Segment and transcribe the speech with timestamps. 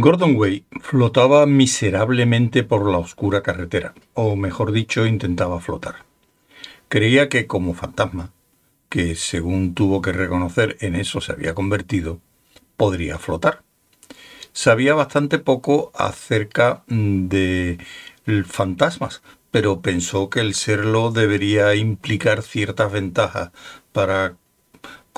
[0.00, 6.04] Gordon Way flotaba miserablemente por la oscura carretera, o mejor dicho, intentaba flotar.
[6.88, 8.32] Creía que como fantasma,
[8.88, 12.20] que según tuvo que reconocer en eso se había convertido,
[12.76, 13.62] podría flotar.
[14.52, 17.78] Sabía bastante poco acerca de
[18.46, 23.50] fantasmas, pero pensó que el serlo debería implicar ciertas ventajas
[23.92, 24.36] para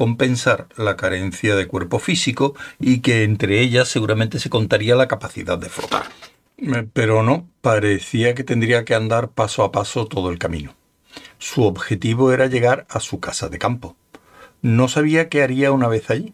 [0.00, 5.58] compensar la carencia de cuerpo físico y que entre ellas seguramente se contaría la capacidad
[5.58, 6.04] de flotar.
[6.56, 10.75] Eh, pero no, parecía que tendría que andar paso a paso todo el camino.
[11.36, 13.94] Su objetivo era llegar a su casa de campo.
[14.62, 16.32] No sabía qué haría una vez allí,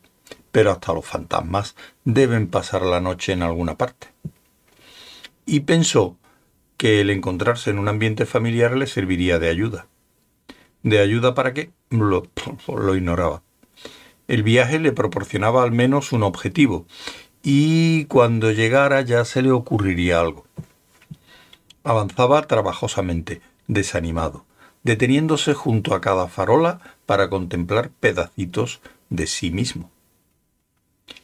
[0.53, 4.07] pero hasta los fantasmas deben pasar la noche en alguna parte.
[5.45, 6.17] Y pensó
[6.77, 9.89] que el encontrarse en un ambiente familiar le serviría de ayuda.
[10.85, 11.73] ¿De ayuda para qué?
[11.91, 12.29] Lo,
[12.69, 13.43] lo ignoraba.
[14.29, 16.87] El viaje le proporcionaba al menos un objetivo,
[17.43, 20.47] y cuando llegara ya se le ocurriría algo.
[21.85, 24.45] Avanzaba trabajosamente, desanimado,
[24.83, 29.93] deteniéndose junto a cada farola para contemplar pedacitos de sí mismo.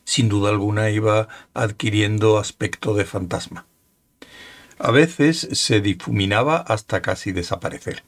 [0.05, 3.67] Sin duda alguna iba adquiriendo aspecto de fantasma.
[4.79, 8.05] A veces se difuminaba hasta casi desaparecer,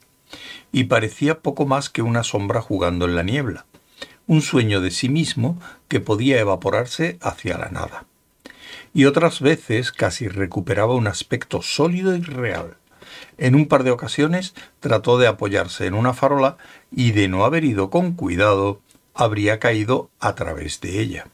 [0.71, 3.67] y parecía poco más que una sombra jugando en la niebla
[4.27, 8.07] un sueño de sí mismo que podía evaporarse hacia la nada.
[8.93, 12.77] Y otras veces casi recuperaba un aspecto sólido y real.
[13.39, 16.57] En un par de ocasiones trató de apoyarse en una farola
[16.91, 18.81] y de no haber ido con cuidado,
[19.15, 21.27] habría caído a través de ella.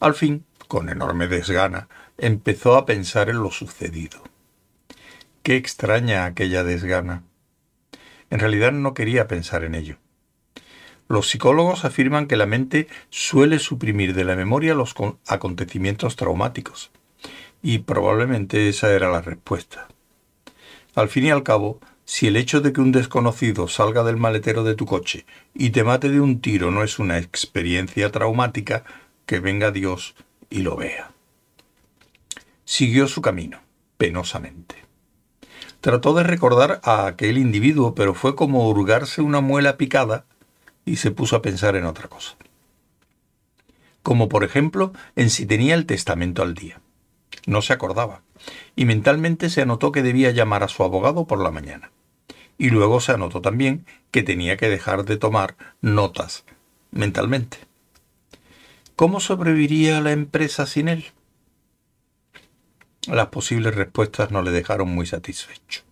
[0.00, 1.88] Al fin, con enorme desgana,
[2.18, 4.22] empezó a pensar en lo sucedido.
[5.42, 7.22] Qué extraña aquella desgana.
[8.30, 9.98] En realidad no quería pensar en ello.
[11.08, 14.94] Los psicólogos afirman que la mente suele suprimir de la memoria los
[15.26, 16.90] acontecimientos traumáticos.
[17.62, 19.88] Y probablemente esa era la respuesta.
[20.94, 24.64] Al fin y al cabo, si el hecho de que un desconocido salga del maletero
[24.64, 28.84] de tu coche y te mate de un tiro no es una experiencia traumática,
[29.26, 30.14] que venga Dios
[30.48, 31.10] y lo vea.
[32.64, 33.60] Siguió su camino,
[33.96, 34.76] penosamente.
[35.80, 40.24] Trató de recordar a aquel individuo, pero fue como hurgarse una muela picada
[40.86, 42.36] y se puso a pensar en otra cosa.
[44.02, 46.80] Como por ejemplo en si tenía el testamento al día.
[47.46, 48.22] No se acordaba,
[48.76, 51.90] y mentalmente se anotó que debía llamar a su abogado por la mañana.
[52.56, 56.44] Y luego se anotó también que tenía que dejar de tomar notas
[56.90, 57.58] mentalmente.
[58.94, 61.04] ¿Cómo sobreviviría la empresa sin él?
[63.06, 65.82] Las posibles respuestas no le dejaron muy satisfecho.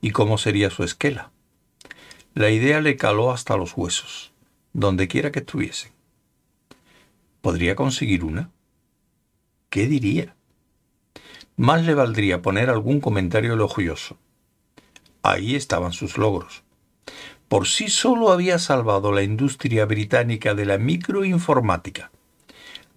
[0.00, 1.30] ¿Y cómo sería su esquela?
[2.36, 4.32] La idea le caló hasta los huesos,
[4.72, 5.92] donde quiera que estuviesen.
[7.40, 8.50] ¿Podría conseguir una?
[9.70, 10.34] ¿Qué diría?
[11.56, 14.18] Más le valdría poner algún comentario elogioso.
[15.22, 16.64] Ahí estaban sus logros.
[17.46, 22.10] Por sí solo había salvado la industria británica de la microinformática.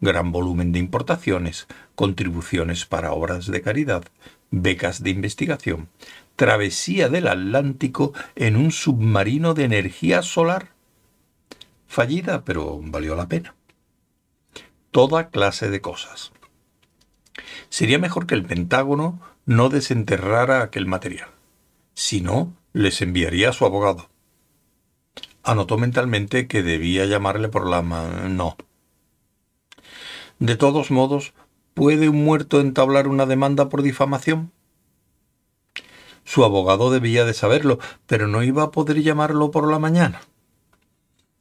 [0.02, 4.04] Gran volumen de importaciones, contribuciones para obras de caridad,
[4.50, 5.90] becas de investigación,
[6.38, 10.70] travesía del Atlántico en un submarino de energía solar.
[11.88, 13.56] Fallida, pero valió la pena.
[14.92, 16.32] Toda clase de cosas.
[17.70, 21.30] Sería mejor que el Pentágono no desenterrara aquel material.
[21.96, 24.10] Si no, les enviaría a su abogado.
[25.44, 28.30] Anotó mentalmente que debía llamarle por la mano.
[28.30, 28.58] No.
[30.40, 31.34] De todos modos,
[31.74, 34.52] ¿puede un muerto entablar una demanda por difamación?
[36.28, 40.20] Su abogado debía de saberlo, pero no iba a poder llamarlo por la mañana.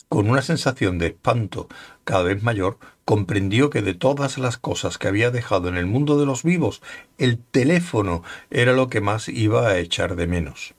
[0.08, 1.66] Con una sensación de espanto
[2.04, 6.20] cada vez mayor, comprendió que de todas las cosas que había dejado en el mundo
[6.20, 6.82] de los vivos,
[7.18, 10.74] el teléfono era lo que más iba a echar de menos.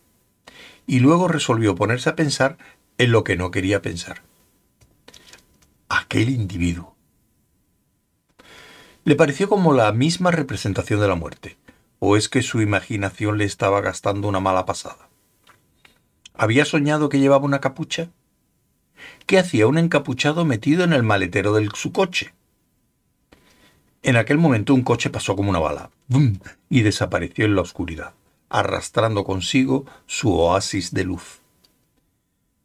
[0.85, 2.57] Y luego resolvió ponerse a pensar
[2.97, 4.21] en lo que no quería pensar.
[5.89, 6.95] Aquel individuo.
[9.03, 11.57] Le pareció como la misma representación de la muerte
[11.99, 15.09] ¿O es que su imaginación le estaba gastando una mala pasada?
[16.33, 18.09] ¿Había soñado que llevaba una capucha?
[19.25, 22.33] ¿Qué hacía un encapuchado metido en el maletero de su coche?
[24.03, 25.89] En aquel momento un coche pasó como una bala
[26.69, 28.13] y desapareció en la oscuridad,
[28.49, 31.41] arrastrando consigo su oasis de luz.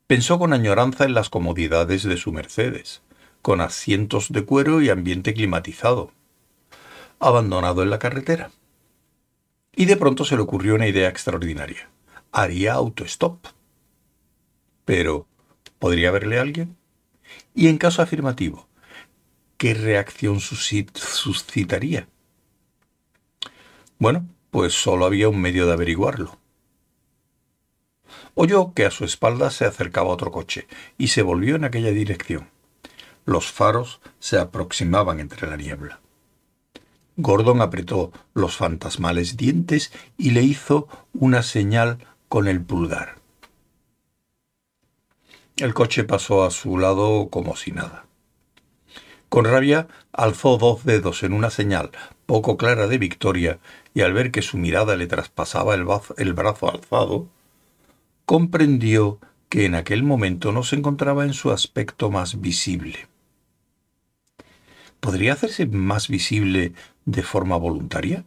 [0.06, 3.00] Pensó con añoranza en las comodidades de su Mercedes,
[3.40, 6.12] con asientos de cuero y ambiente climatizado,
[7.18, 8.50] abandonado en la carretera.
[9.74, 11.88] Y de pronto se le ocurrió una idea extraordinaria.
[12.30, 13.46] Haría autostop.
[14.84, 15.26] Pero,
[15.78, 16.76] ¿podría verle alguien?
[17.54, 18.68] Y en caso afirmativo,
[19.56, 22.08] qué reacción suscitaría.
[23.98, 26.38] Bueno, pues solo había un medio de averiguarlo.
[28.34, 30.66] Oyó que a su espalda se acercaba otro coche
[30.98, 32.50] y se volvió en aquella dirección.
[33.24, 36.00] Los faros se aproximaban entre la niebla.
[37.22, 41.98] Gordon apretó los fantasmales dientes y le hizo una señal
[42.28, 43.16] con el pulgar.
[45.56, 48.06] El coche pasó a su lado como si nada.
[49.28, 51.90] Con rabia alzó dos dedos en una señal
[52.26, 53.58] poco clara de victoria
[53.94, 57.28] y al ver que su mirada le traspasaba el, brazo alzado,
[58.24, 63.06] comprendió que en aquel momento no se encontraba en su aspecto más visible.
[65.02, 66.74] ¿Podría hacerse más visible
[67.06, 68.24] de forma voluntaria?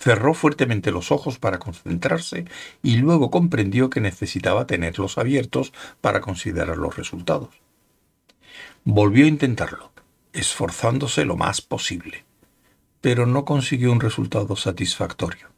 [0.00, 2.44] Cerró fuertemente los ojos para concentrarse
[2.82, 7.50] y luego comprendió que necesitaba tenerlos abiertos para considerar los resultados.
[8.82, 9.92] Volvió a intentarlo,
[10.32, 12.24] esforzándose lo más posible,
[13.00, 15.50] pero no consiguió un resultado satisfactorio.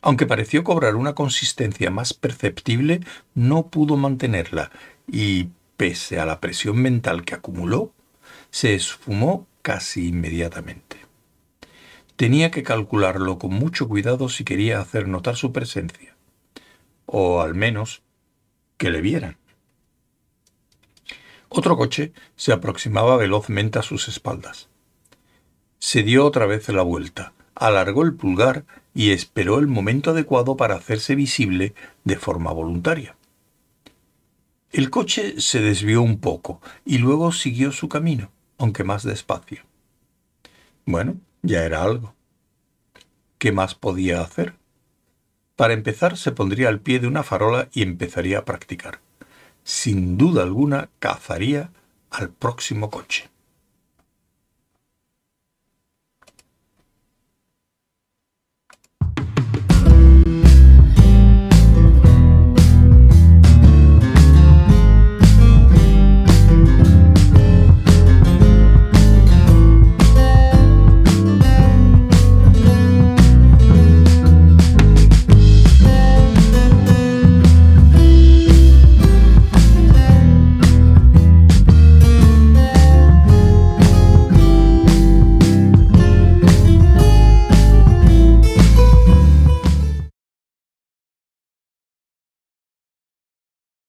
[0.00, 3.00] Aunque pareció cobrar una consistencia más perceptible,
[3.34, 4.70] no pudo mantenerla
[5.06, 7.92] y, pese a la presión mental que acumuló,
[8.56, 10.96] se esfumó casi inmediatamente.
[12.16, 16.16] Tenía que calcularlo con mucho cuidado si quería hacer notar su presencia,
[17.04, 18.00] o al menos
[18.78, 19.36] que le vieran.
[21.50, 24.70] Otro coche se aproximaba velozmente a sus espaldas.
[25.78, 28.64] Se dio otra vez la vuelta, alargó el pulgar
[28.94, 31.74] y esperó el momento adecuado para hacerse visible
[32.04, 33.16] de forma voluntaria.
[34.72, 39.62] El coche se desvió un poco y luego siguió su camino, aunque más despacio.
[40.84, 42.14] Bueno, ya era algo.
[43.38, 44.54] ¿Qué más podía hacer?
[45.56, 49.00] Para empezar, se pondría al pie de una farola y empezaría a practicar.
[49.64, 51.70] Sin duda alguna, cazaría
[52.10, 53.28] al próximo coche.